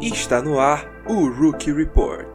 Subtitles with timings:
[0.00, 2.28] Está no ar o Rookie Report.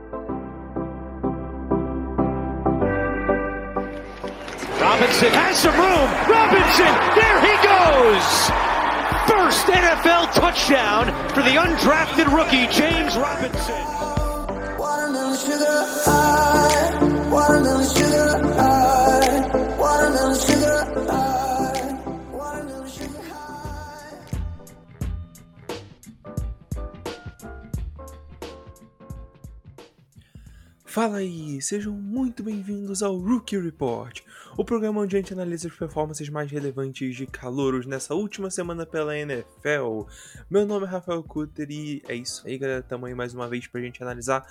[4.81, 6.09] Robinson has some room.
[6.27, 8.51] Robinson, there he goes.
[9.29, 13.92] First NFL touchdown for the undrafted rookie James Robinson.
[30.93, 34.21] Fala aí, sejam muito bem-vindos ao Rookie Report,
[34.55, 38.85] o programa onde a gente analisa as performances mais relevantes de calouros nessa última semana
[38.85, 40.03] pela NFL.
[40.47, 42.83] Meu nome é Rafael Cutter e é isso aí, galera.
[42.83, 44.45] Tamo aí mais uma vez pra gente analisar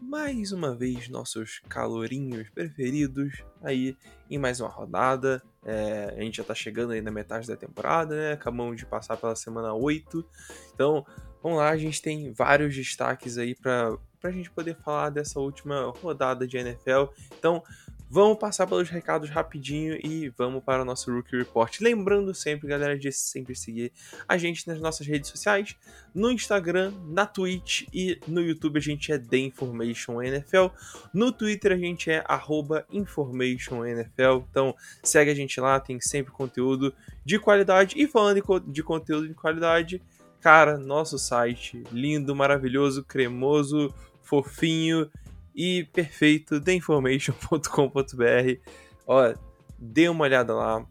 [0.00, 3.96] mais uma vez nossos calorinhos preferidos aí
[4.30, 5.42] em mais uma rodada.
[5.64, 8.32] É, a gente já tá chegando aí na metade da temporada, né?
[8.34, 10.24] Acabamos de passar pela semana 8.
[10.72, 11.04] Então,
[11.44, 15.92] vamos lá, a gente tem vários destaques aí para a gente poder falar dessa última
[16.00, 17.12] rodada de NFL.
[17.38, 17.62] Então,
[18.08, 21.80] vamos passar pelos recados rapidinho e vamos para o nosso Rookie Report.
[21.82, 23.92] Lembrando sempre, galera, de sempre seguir
[24.26, 25.76] a gente nas nossas redes sociais,
[26.14, 30.68] no Instagram, na Twitch e no YouTube a gente é The Information NFL.
[31.12, 34.46] No Twitter a gente é arroba Information NFL.
[34.50, 37.96] Então, segue a gente lá, tem sempre conteúdo de qualidade.
[37.98, 40.00] E falando de conteúdo de qualidade,
[40.44, 45.10] cara, nosso site lindo, maravilhoso, cremoso, fofinho
[45.54, 48.60] e perfeito, theinformation.com.br.
[49.06, 49.34] Ó,
[49.78, 50.86] dê uma olhada lá.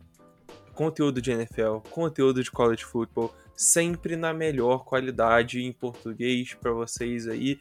[0.73, 7.27] Conteúdo de NFL, conteúdo de college football, sempre na melhor qualidade em português para vocês
[7.27, 7.59] aí.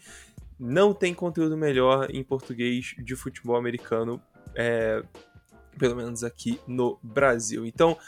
[0.59, 4.19] Não tem conteúdo melhor em português de futebol americano,
[4.55, 5.03] é,
[5.79, 7.67] pelo menos aqui no Brasil.
[7.67, 7.99] Então,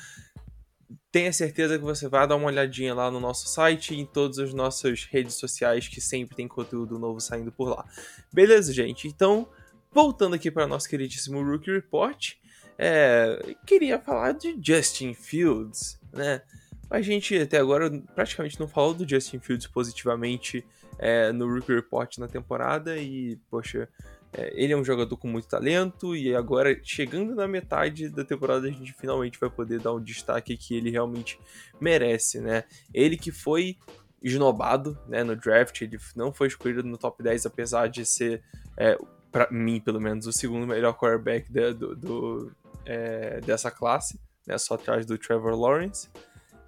[1.14, 4.40] tenha certeza que você vai dar uma olhadinha lá no nosso site e em todas
[4.40, 7.84] as nossas redes sociais que sempre tem conteúdo novo saindo por lá.
[8.32, 9.06] Beleza, gente?
[9.06, 9.48] Então,
[9.92, 12.32] voltando aqui para nosso queridíssimo Rookie Report,
[12.76, 16.42] é, queria falar de Justin Fields, né?
[16.90, 20.66] A gente até agora praticamente não falou do Justin Fields positivamente
[20.98, 23.88] é, no Rookie Report na temporada e, poxa,
[24.36, 28.66] é, ele é um jogador com muito talento e agora, chegando na metade da temporada,
[28.66, 31.38] a gente finalmente vai poder dar um destaque que ele realmente
[31.80, 32.64] merece, né?
[32.92, 33.76] Ele que foi
[34.20, 38.42] esnobado né, no draft, ele não foi escolhido no top 10, apesar de ser,
[38.76, 38.98] é,
[39.30, 42.52] para mim, pelo menos, o segundo melhor quarterback da- do, do,
[42.86, 46.08] é, dessa classe, né, só atrás do Trevor Lawrence.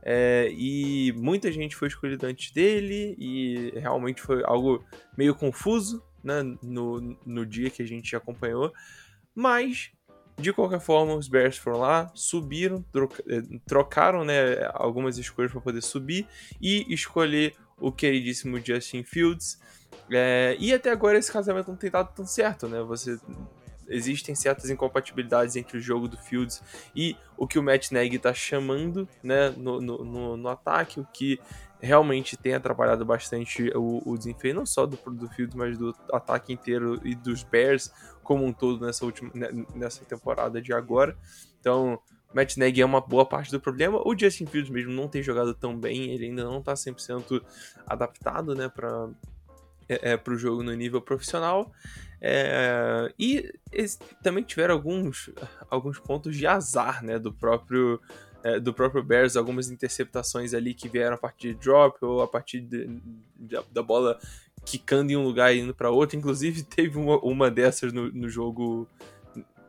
[0.03, 4.85] É, e muita gente foi escolhida antes dele, e realmente foi algo
[5.17, 8.73] meio confuso né, no, no dia que a gente acompanhou.
[9.35, 9.91] Mas,
[10.39, 15.61] de qualquer forma, os Bears foram lá, subiram, troca- eh, trocaram né, algumas escolhas para
[15.61, 16.27] poder subir
[16.61, 19.61] e escolher o queridíssimo Justin Fields.
[20.11, 22.81] É, e até agora esse casamento não tem dado tão certo, né?
[22.83, 23.19] Você
[23.89, 26.63] existem certas incompatibilidades entre o jogo do Fields
[26.95, 31.07] e o que o Matt Nagy tá chamando né, no, no, no, no ataque, o
[31.13, 31.39] que
[31.81, 36.53] realmente tem atrapalhado bastante o, o desempenho, não só do, do Fields, mas do ataque
[36.53, 37.93] inteiro e dos Bears
[38.23, 41.17] como um todo nessa última né, nessa temporada de agora.
[41.61, 42.01] Então,
[42.35, 44.01] Matt Nagy é uma boa parte do problema.
[44.05, 47.41] O Justin Fields mesmo não tem jogado tão bem, ele ainda não tá 100%
[47.87, 49.09] adaptado, né, para
[49.89, 51.73] é, é, o jogo no nível profissional.
[52.21, 55.31] É, e eles também tiveram alguns,
[55.71, 58.01] alguns pontos de azar, né, do próprio
[58.47, 62.29] é, do próprio Bears, algumas interceptações ali que vieram a partir de drop ou a
[62.29, 62.87] partir de,
[63.37, 64.21] de- da bola
[64.65, 66.17] quicando em um lugar e indo para outro.
[66.17, 68.89] Inclusive teve uma, uma dessas no, no jogo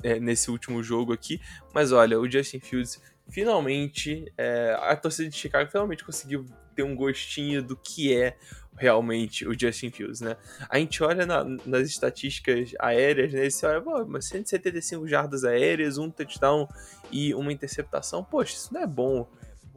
[0.03, 1.41] é, nesse último jogo aqui.
[1.73, 6.45] Mas olha, o Justin Fields finalmente, é, a torcida de Chicago finalmente conseguiu
[6.75, 8.37] ter um gostinho do que é
[8.77, 10.37] realmente o Justin Fields, né?
[10.69, 13.45] A gente olha na- nas estatísticas aéreas, né?
[13.47, 16.67] E você olha, pô, mas 175 jardas aéreas, um touchdown
[17.11, 18.23] e uma interceptação.
[18.23, 19.27] Poxa, isso não é bom.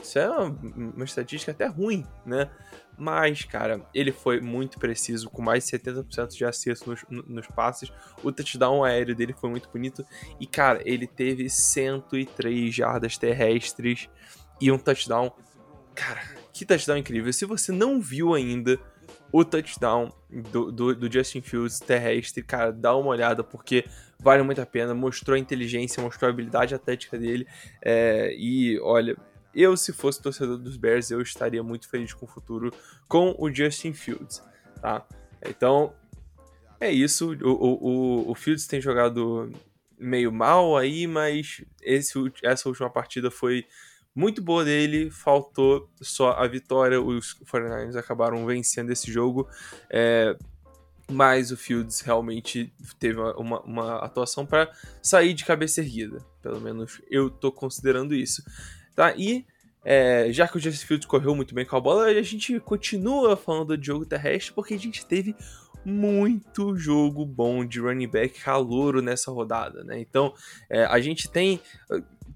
[0.03, 0.45] Isso é uma,
[0.97, 2.51] uma estatística até ruim, né?
[2.97, 7.91] Mas, cara, ele foi muito preciso, com mais de 70% de acerto nos, nos passes.
[8.23, 10.05] O touchdown aéreo dele foi muito bonito.
[10.39, 14.09] E, cara, ele teve 103 jardas terrestres
[14.61, 15.33] e um touchdown.
[15.95, 16.21] Cara,
[16.53, 17.33] que touchdown incrível.
[17.33, 18.79] Se você não viu ainda
[19.33, 20.13] o touchdown
[20.51, 23.85] do, do, do Justin Fields terrestre, cara, dá uma olhada, porque
[24.19, 24.95] vale muito a pena.
[24.95, 27.47] Mostrou a inteligência, mostrou a habilidade atlética dele.
[27.83, 29.17] É, e, olha,
[29.55, 32.73] eu, se fosse torcedor dos Bears, eu estaria muito feliz com o futuro
[33.09, 34.43] com o Justin Fields,
[34.81, 35.07] tá?
[35.45, 35.93] Então,
[36.81, 37.33] é isso.
[37.43, 39.53] O, o, o, Fields tem jogado
[39.99, 43.67] meio mal aí, mas esse, essa última partida foi,
[44.15, 47.01] muito boa dele, faltou só a vitória.
[47.01, 49.49] Os 49ers acabaram vencendo esse jogo.
[49.89, 50.37] É,
[51.11, 54.71] mas o Fields realmente teve uma, uma atuação para
[55.03, 56.25] sair de cabeça erguida.
[56.43, 58.43] Pelo menos eu tô considerando isso.
[58.95, 59.15] Tá?
[59.17, 59.45] E
[59.85, 63.37] é, já que o Justin Fields correu muito bem com a bola, a gente continua
[63.37, 65.35] falando de jogo terrestre porque a gente teve
[65.85, 69.99] muito jogo bom de running back calouro nessa rodada, né?
[69.99, 70.35] Então,
[70.69, 71.61] é, a gente tem.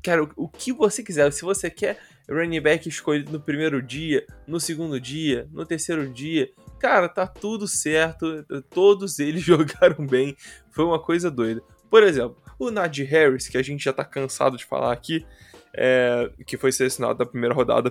[0.04, 1.32] Cara, o, que você quiser.
[1.32, 1.98] Se você quer
[2.28, 7.66] running back escolhido no primeiro dia, no segundo dia, no terceiro dia, cara, tá tudo
[7.66, 8.44] certo.
[8.68, 10.36] Todos eles jogaram bem.
[10.70, 11.62] Foi uma coisa doida.
[11.88, 15.24] Por exemplo, o Najee Harris, que a gente já tá cansado de falar aqui,
[15.72, 17.90] é, que foi selecionado da primeira rodada,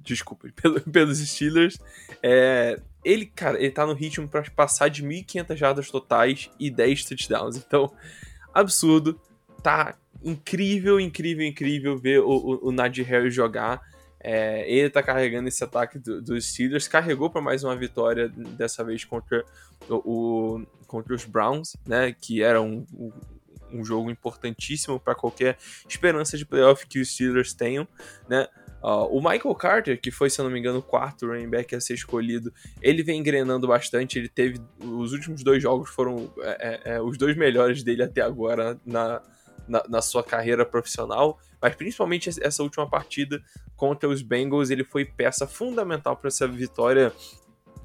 [0.00, 1.78] desculpa, pelo, pelos Steelers,
[2.20, 7.04] é, ele, cara, ele tá no ritmo para passar de 1.500 jardas totais e 10
[7.04, 7.56] touchdowns.
[7.56, 7.92] Então,
[8.52, 9.20] absurdo.
[9.62, 13.80] Tá incrível, incrível, incrível ver o, o, o Najee Harris jogar.
[14.18, 16.88] É, ele tá carregando esse ataque dos do Steelers.
[16.88, 19.44] Carregou para mais uma vitória, dessa vez contra,
[19.88, 22.14] o, o, contra os Browns, né?
[22.18, 22.86] Que era um,
[23.70, 27.86] um jogo importantíssimo para qualquer esperança de playoff que os Steelers tenham,
[28.28, 28.48] né?
[28.82, 31.74] Uh, o Michael Carter, que foi, se eu não me engano, o quarto running back
[31.74, 34.18] a ser escolhido, ele vem engrenando bastante.
[34.18, 34.60] Ele teve.
[34.78, 36.50] Os últimos dois jogos foram é,
[36.84, 39.22] é, é, os dois melhores dele até agora na,
[39.68, 41.38] na, na, sua carreira profissional.
[41.60, 43.42] Mas principalmente essa última partida
[43.76, 47.12] contra os Bengals, ele foi peça fundamental para essa vitória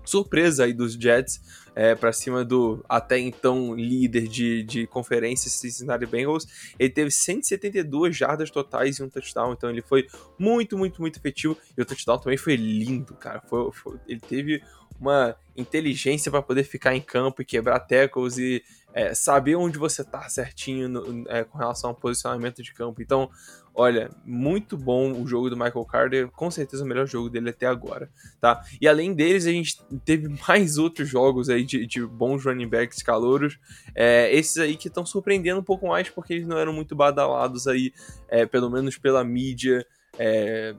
[0.10, 6.06] surpresa aí dos Jets é, para cima do até então líder de, de conferência Cincinnati
[6.06, 6.46] Bengals.
[6.78, 11.58] Ele teve 172 jardas totais e um touchdown, então ele foi muito, muito, muito efetivo.
[11.78, 13.42] E o touchdown também foi lindo, cara.
[13.42, 14.64] Foi, foi ele teve
[15.00, 18.64] uma inteligência para poder ficar em campo e quebrar tackles e
[18.94, 23.02] é, saber onde você tá certinho no, é, com relação ao posicionamento de campo.
[23.02, 23.30] Então,
[23.74, 27.66] olha, muito bom o jogo do Michael Carter, com certeza o melhor jogo dele até
[27.66, 28.10] agora,
[28.42, 28.64] tá?
[28.82, 33.02] E além deles, a gente teve mais outros jogos aí de, de bons running backs
[33.02, 33.60] calouros,
[33.96, 37.68] é, esses aí que estão surpreendendo um pouco mais porque eles não eram muito badalados
[37.68, 37.94] aí,
[38.28, 39.86] é, pelo menos pela mídia,
[40.18, 40.76] é,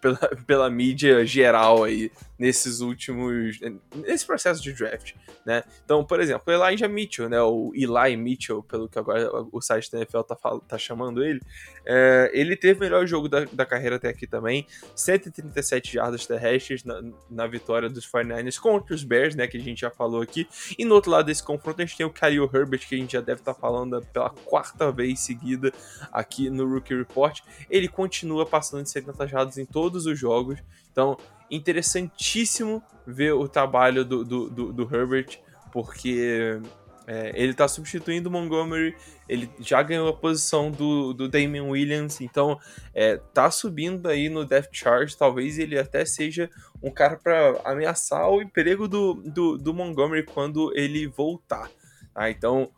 [0.00, 3.60] pela, pela mídia geral aí nesses últimos
[3.94, 5.14] nesse processo de draft,
[5.46, 5.62] né?
[5.84, 9.92] Então, por exemplo, o Elijah Mitchell, né, o Eli Mitchell, pelo que agora o site
[9.92, 11.40] da NFL tá, tá chamando ele,
[11.86, 14.66] é, ele teve o melhor jogo da, da carreira até aqui também,
[14.96, 17.00] 137 jardas terrestres na,
[17.30, 20.48] na vitória dos 49ers contra os Bears, né, que a gente já falou aqui.
[20.76, 23.12] E no outro lado desse confronto a gente tem o Khalil Herbert, que a gente
[23.12, 25.72] já deve estar tá falando pela quarta vez seguida
[26.12, 27.40] aqui no Rookie Report.
[27.70, 30.58] Ele continua passando de 70 jardas em todos os jogos.
[30.90, 31.16] Então,
[31.50, 35.38] interessantíssimo ver o trabalho do, do, do, do Herbert,
[35.72, 36.60] porque
[37.06, 38.94] é, ele está substituindo o Montgomery,
[39.28, 42.58] ele já ganhou a posição do, do Damian Williams, então
[42.94, 46.50] é, tá subindo aí no depth chart, talvez ele até seja
[46.82, 51.70] um cara para ameaçar o emprego do, do, do, Montgomery quando ele voltar.
[52.14, 52.30] Tá?
[52.30, 52.70] Então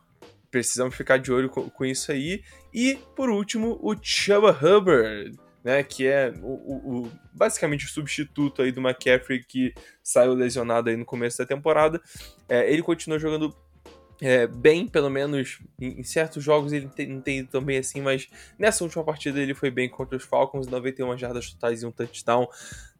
[0.51, 2.43] precisamos ficar de olho com, com isso aí.
[2.73, 8.61] E por último, o Chuba Hubbard, né, que é o, o, o, basicamente o substituto
[8.61, 9.73] aí do McCaffrey que
[10.03, 12.01] saiu lesionado aí no começo da temporada.
[12.47, 13.57] É, ele continua jogando
[14.21, 18.29] é, bem, pelo menos em, em certos jogos ele não tem tão bem assim, mas
[18.59, 22.49] nessa última partida ele foi bem contra os Falcons, 91 jardas totais e um touchdown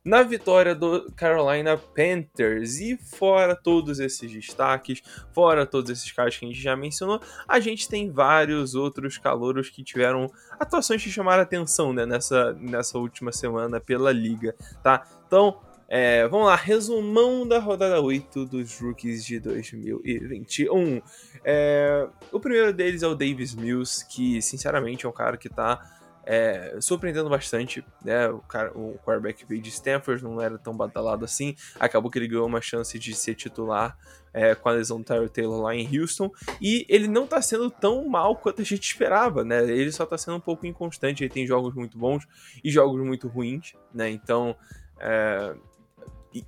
[0.05, 2.79] na vitória do Carolina Panthers.
[2.79, 5.03] E fora todos esses destaques,
[5.33, 9.71] fora todos esses caras que a gente já mencionou, a gente tem vários outros calouros
[9.71, 10.31] que tiveram
[10.61, 15.07] atuações que chamaram atenção né, nessa, nessa última semana pela liga, tá?
[15.27, 15.59] Então,
[15.97, 21.01] é, vamos lá, resumão da rodada 8 dos rookies de 2021.
[21.45, 25.89] É, o primeiro deles é o Davis Mills, que sinceramente é um cara que tá
[26.27, 28.29] é, surpreendendo bastante, né?
[28.29, 31.55] O, cara, o quarterback veio de Stanford, não era tão batalhado assim.
[31.79, 33.97] Acabou que ele ganhou uma chance de ser titular
[34.33, 36.29] é, com a lesão do Tyler Taylor lá em Houston.
[36.61, 39.63] E ele não tá sendo tão mal quanto a gente esperava, né?
[39.63, 41.23] Ele só tá sendo um pouco inconstante.
[41.23, 42.27] Ele tem jogos muito bons
[42.65, 44.11] e jogos muito ruins, né?
[44.11, 44.57] Então.
[44.99, 45.55] É,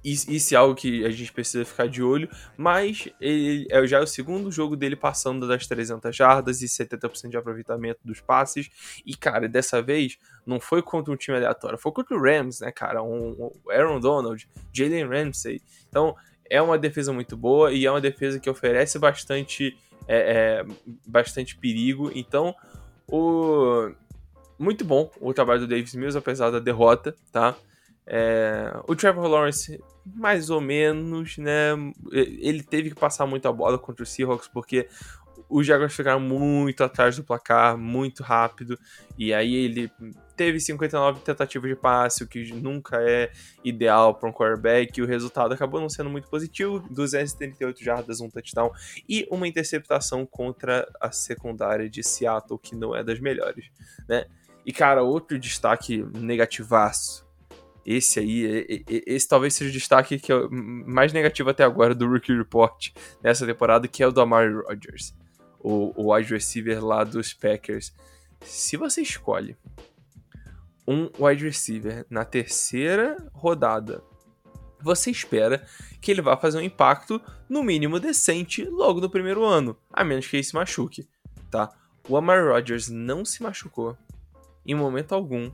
[0.04, 4.06] isso é algo que a gente precisa ficar de olho, mas ele é já o
[4.06, 8.68] segundo jogo dele passando das 300 jardas e 70% de aproveitamento dos passes.
[9.04, 12.72] E, cara, dessa vez não foi contra um time aleatório, foi contra o Rams, né,
[12.72, 13.02] cara?
[13.02, 15.62] Um, um Aaron Donald, Jalen Ramsey.
[15.88, 16.16] Então,
[16.50, 19.76] é uma defesa muito boa e é uma defesa que oferece bastante,
[20.08, 20.66] é, é,
[21.06, 22.10] bastante perigo.
[22.14, 22.54] Então,
[23.06, 23.92] o
[24.58, 27.54] muito bom o trabalho do Davis Mills, apesar da derrota, tá?
[28.06, 31.70] É, o Trevor Lawrence, mais ou menos, né?
[32.12, 34.88] Ele teve que passar muita bola contra o Seahawks porque
[35.48, 38.78] os Jaguars ficaram muito atrás do placar, muito rápido,
[39.16, 39.90] e aí ele
[40.36, 43.30] teve 59 tentativas de passe, o que nunca é
[43.64, 48.28] ideal para um quarterback, e o resultado acabou não sendo muito positivo, 238 jardas, um
[48.28, 48.70] touchdown
[49.08, 53.66] e uma interceptação contra a secundária de Seattle, que não é das melhores,
[54.08, 54.26] né?
[54.64, 57.25] E cara, outro destaque negativaço
[57.86, 62.36] esse aí, esse talvez seja o destaque que é mais negativo até agora do Rookie
[62.36, 62.90] Report
[63.22, 65.14] nessa temporada, que é o do Amari Rodgers,
[65.60, 67.94] o, o wide receiver lá dos Packers.
[68.40, 69.56] Se você escolhe
[70.86, 74.02] um wide receiver na terceira rodada,
[74.82, 75.64] você espera
[76.00, 80.26] que ele vá fazer um impacto no mínimo decente logo no primeiro ano, a menos
[80.26, 81.08] que ele se machuque,
[81.52, 81.72] tá?
[82.08, 83.96] O Amari Rodgers não se machucou
[84.66, 85.52] em momento algum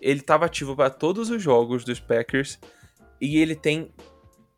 [0.00, 2.58] ele estava ativo para todos os jogos dos Packers
[3.20, 3.92] e ele tem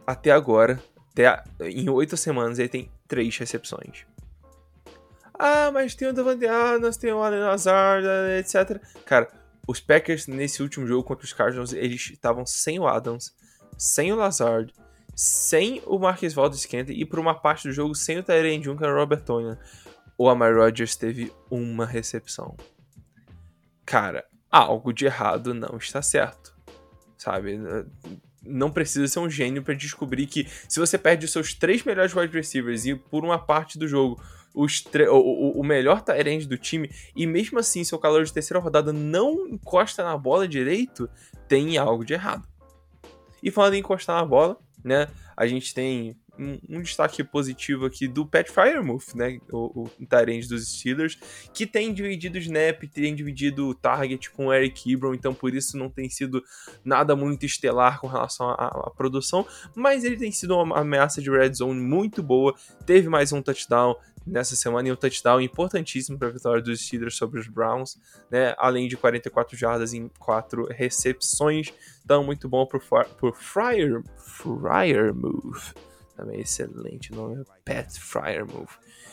[0.06, 4.06] até agora, até em oito semanas, ele tem três recepções.
[5.38, 8.06] Ah, mas tem o Davante Adams, tem o Allen Lazard,
[8.38, 8.80] etc.
[9.04, 9.28] Cara,
[9.66, 13.34] os Packers nesse último jogo contra os Cardinals, eles estavam sem o Adams,
[13.76, 14.72] sem o Lazard,
[15.14, 18.88] sem o Marquis Valdez Scantling e por uma parte do jogo sem o Tyrone Juncker
[18.88, 19.58] e o Robert Tonyan.
[20.16, 22.56] O Amari Rodgers teve uma recepção.
[23.84, 24.24] Cara,
[24.54, 26.54] algo de errado não está certo,
[27.18, 27.58] sabe?
[28.40, 32.14] Não precisa ser um gênio para descobrir que se você perde os seus três melhores
[32.14, 34.22] wide receivers e por uma parte do jogo
[34.54, 38.92] os o, o melhor Tyrande do time, e mesmo assim seu calor de terceira rodada
[38.92, 41.10] não encosta na bola direito,
[41.48, 42.46] tem algo de errado.
[43.42, 45.08] E falando em encostar na bola, né?
[45.36, 50.48] A gente tem um, um, destaque positivo aqui do Pat Fryermuth, né, o, o Tyrande
[50.48, 51.18] dos Steelers,
[51.52, 55.88] que tem dividido snap, tem dividido target com o Eric Ebron, então por isso não
[55.88, 56.42] tem sido
[56.84, 61.54] nada muito estelar com relação à produção, mas ele tem sido uma ameaça de red
[61.54, 66.32] zone muito boa, teve mais um touchdown, nessa semana e um touchdown importantíssimo para a
[66.32, 67.98] vitória dos Steelers sobre os Browns,
[68.30, 68.54] né?
[68.58, 71.72] Além de 44 jardas em 4 recepções.
[72.04, 74.02] Então, muito bom por Fryer, Fryer
[75.14, 75.72] Move.
[76.16, 78.70] Também excelente nome, Pat Fryer Move.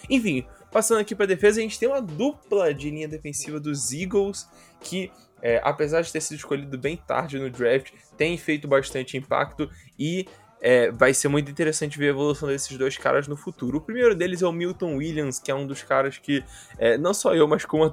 [0.09, 4.47] Enfim, passando aqui para defesa, a gente tem uma dupla de linha defensiva dos Eagles
[4.79, 9.69] que, é, apesar de ter sido escolhido bem tarde no draft, tem feito bastante impacto
[9.97, 10.27] e
[10.61, 13.79] é, vai ser muito interessante ver a evolução desses dois caras no futuro.
[13.79, 16.43] O primeiro deles é o Milton Williams, que é um dos caras que,
[16.77, 17.91] é, não só eu, mas como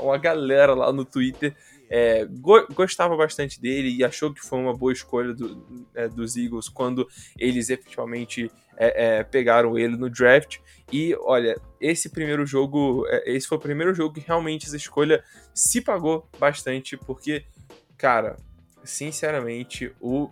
[0.00, 1.56] uma galera lá no Twitter
[1.88, 6.36] é, go gostava bastante dele e achou que foi uma boa escolha do, é, dos
[6.36, 7.06] Eagles quando
[7.38, 10.58] eles efetivamente é, é pegaram ele no draft.
[10.92, 15.22] E olha, esse primeiro jogo, é, esse foi o primeiro jogo que realmente essa escolha
[15.52, 17.44] se pagou bastante, porque,
[17.96, 18.36] cara,
[18.82, 20.30] sinceramente, o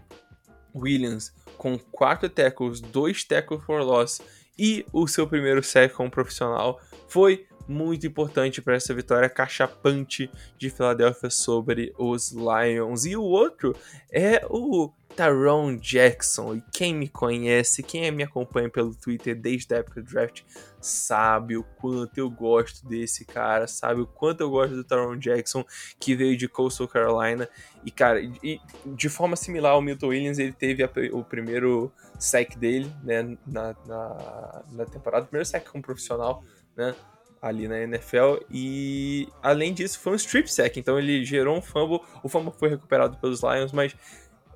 [0.75, 4.21] Williams com quatro tackles, dois tackles for loss
[4.59, 10.71] e o seu primeiro sack como profissional foi muito importante para essa vitória cachapante de
[10.71, 13.05] Filadélfia sobre os Lions.
[13.05, 13.75] E o outro
[14.11, 16.57] é o Tyrone Jackson.
[16.57, 20.43] E quem me conhece, quem me acompanha pelo Twitter desde a época do draft,
[20.81, 25.65] sabe o quanto eu gosto desse cara, sabe o quanto eu gosto do Tyrone Jackson,
[25.99, 27.49] que veio de Coastal Carolina.
[27.85, 32.57] E, cara, e, de forma similar ao Milton Williams, ele teve a, o primeiro sack
[32.57, 36.43] dele, né, na, na, na temporada, o primeiro sack como profissional,
[36.77, 36.95] né,
[37.43, 38.37] ali na NFL.
[38.49, 42.01] E além disso, foi um strip sack, então ele gerou um fumble.
[42.23, 43.97] O fumble foi recuperado pelos Lions, mas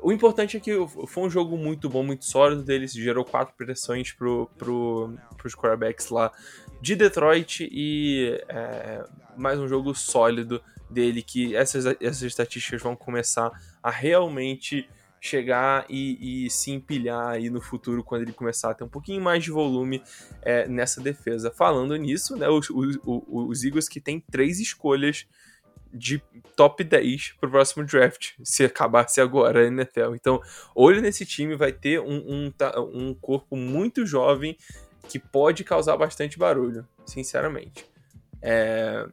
[0.00, 0.72] o importante é que
[1.08, 2.92] foi um jogo muito bom, muito sólido deles.
[2.92, 6.30] Gerou quatro pressões pro, pro, pros quarterbacks lá
[6.80, 9.04] de Detroit e é,
[9.36, 13.50] mais um jogo sólido dele que essas, essas estatísticas vão começar
[13.82, 14.88] a realmente
[15.26, 19.20] chegar e, e, se empilhar aí no futuro quando ele começar a ter um pouquinho
[19.20, 20.02] mais de volume
[20.42, 21.50] é, nessa defesa.
[21.50, 25.26] Falando nisso, né, os, os, os Eagles que tem três escolhas
[25.92, 26.22] de
[26.54, 30.14] top 10 pro próximo draft, se acabasse agora a NFL.
[30.14, 30.40] Então,
[30.74, 32.52] olho nesse time, vai ter um, um,
[32.92, 34.56] um corpo muito jovem
[35.08, 37.86] que pode causar bastante barulho, sinceramente.
[38.42, 39.06] É...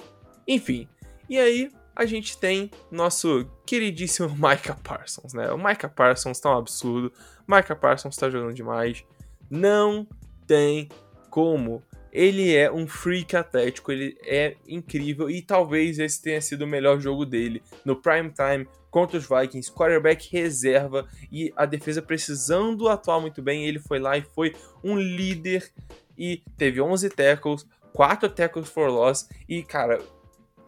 [0.47, 0.87] Enfim,
[1.29, 5.51] e aí a gente tem nosso queridíssimo Micah Parsons, né?
[5.51, 7.11] O Micah Parsons tá um absurdo,
[7.47, 9.03] Micah Parsons tá jogando demais,
[9.49, 10.07] não
[10.47, 10.89] tem
[11.29, 11.83] como.
[12.11, 16.99] Ele é um freak atlético, ele é incrível e talvez esse tenha sido o melhor
[16.99, 23.19] jogo dele no prime time contra os Vikings, quarterback reserva e a defesa precisando atuar
[23.19, 25.71] muito bem, ele foi lá e foi um líder
[26.15, 29.99] e teve 11 tackles, 4 tackles for loss e cara,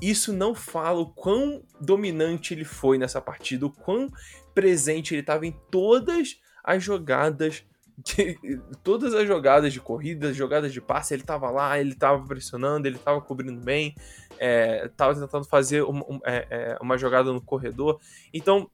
[0.09, 4.09] isso não fala o quão dominante ele foi nessa partida, o quão
[4.53, 7.63] presente ele estava em todas as jogadas
[8.03, 8.37] que
[8.83, 12.97] todas as jogadas de corrida, jogadas de passe, ele tava lá, ele tava pressionando, ele
[12.97, 13.95] tava cobrindo bem,
[14.37, 15.83] é, tava tentando fazer
[16.25, 17.99] é, é, uma jogada no corredor.
[18.33, 18.69] Então,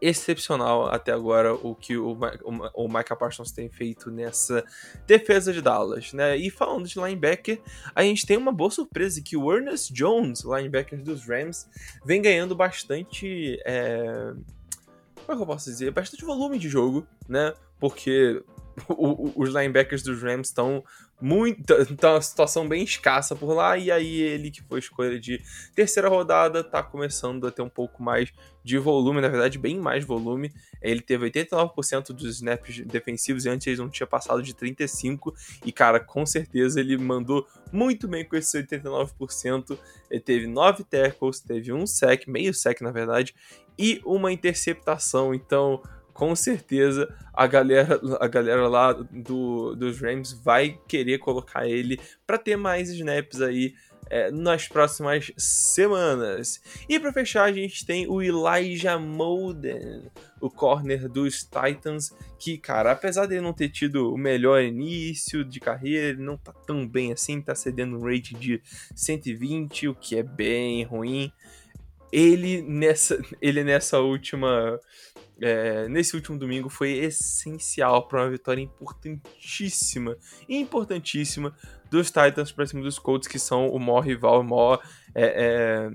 [0.00, 4.64] excepcional até agora o que o, o, o Micah Parsons tem feito nessa
[5.06, 6.36] defesa de Dallas, né?
[6.36, 7.60] E falando de linebacker,
[7.94, 11.68] a gente tem uma boa surpresa que o Ernest Jones, linebacker dos Rams,
[12.04, 13.60] vem ganhando bastante.
[13.64, 14.32] É...
[15.14, 15.90] Como é que eu posso dizer?
[15.90, 17.52] Bastante volume de jogo, né?
[17.80, 18.42] Porque
[18.88, 20.84] o, os linebackers dos Rams estão
[21.20, 21.72] muito.
[21.90, 23.76] Então, uma situação bem escassa por lá.
[23.78, 25.40] E aí, ele que foi escolha de
[25.74, 30.04] terceira rodada, tá começando a ter um pouco mais de volume, na verdade, bem mais
[30.04, 30.52] volume.
[30.82, 35.32] Ele teve 89% dos snaps defensivos e antes ele não tinha passado de 35%.
[35.64, 39.78] E, cara, com certeza ele mandou muito bem com esses 89%.
[40.10, 43.34] Ele teve 9 tackles, teve um sec, meio sec, na verdade,
[43.78, 45.32] e uma interceptação.
[45.32, 45.80] Então
[46.16, 52.38] com certeza a galera, a galera lá do, dos Rams vai querer colocar ele para
[52.38, 53.74] ter mais snaps aí
[54.08, 56.58] é, nas próximas semanas.
[56.88, 62.92] E para fechar, a gente tem o Elijah Molden, o corner dos Titans, que, cara,
[62.92, 67.12] apesar dele não ter tido o melhor início de carreira, ele não tá tão bem
[67.12, 68.62] assim, tá cedendo um rate de
[68.94, 71.30] 120, o que é bem ruim.
[72.10, 74.80] Ele nessa, ele nessa última
[75.40, 80.16] é, nesse último domingo foi essencial para uma vitória importantíssima,
[80.48, 81.54] importantíssima
[81.90, 84.82] dos Titans para cima dos Colts, que são o maior rival, o maior,
[85.14, 85.90] é, é,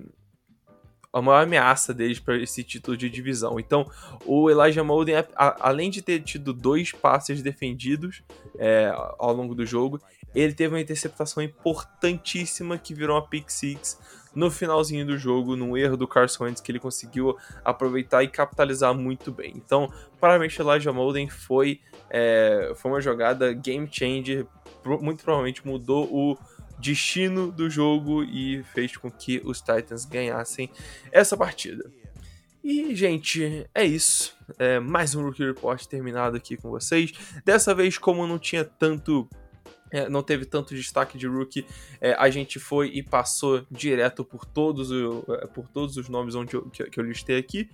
[1.11, 3.59] a maior ameaça deles para esse título de divisão.
[3.59, 3.89] Então,
[4.25, 8.23] o Elijah Molden, além de ter tido dois passes defendidos
[8.57, 9.99] é, ao longo do jogo,
[10.33, 13.99] ele teve uma interceptação importantíssima que virou uma pick six
[14.33, 18.93] no finalzinho do jogo, num erro do Carson Wentz que ele conseguiu aproveitar e capitalizar
[18.93, 19.53] muito bem.
[19.55, 24.45] Então, parabéns Elijah Molden, foi, é, foi uma jogada game changer,
[25.01, 26.37] muito provavelmente mudou o
[26.79, 30.69] destino do jogo e fez com que os Titans ganhassem
[31.11, 31.89] essa partida.
[32.63, 34.37] E, gente, é isso.
[34.59, 37.11] É mais um Rookie Report terminado aqui com vocês.
[37.43, 39.27] Dessa vez, como não tinha tanto
[39.91, 41.65] é, não teve tanto destaque de rookie,
[41.99, 46.33] é, a gente foi e passou direto por todos, o, é, por todos os nomes
[46.33, 47.69] onde eu, que, que, eu listei aqui.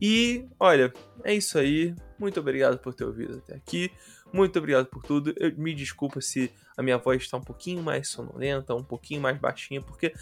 [0.00, 0.92] E olha,
[1.24, 1.94] é isso aí.
[2.18, 3.90] Muito obrigado por ter ouvido até aqui.
[4.32, 5.34] Muito obrigado por tudo.
[5.36, 9.38] Eu, me desculpa se a minha voz está um pouquinho mais sonolenta, um pouquinho mais
[9.38, 10.12] baixinha, porque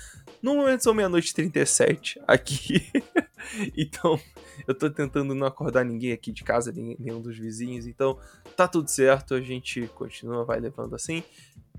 [0.41, 2.91] no momento são meia-noite e 37 aqui.
[3.77, 4.19] então,
[4.67, 7.87] eu tô tentando não acordar ninguém aqui de casa, nenhum dos vizinhos.
[7.87, 8.19] Então,
[8.57, 11.23] tá tudo certo, a gente continua, vai levando assim.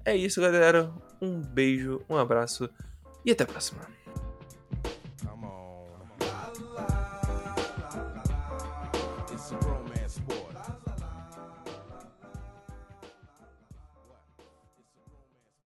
[0.03, 0.93] É isso, galera.
[1.21, 2.69] Um beijo, um abraço
[3.25, 4.04] e até a próxima.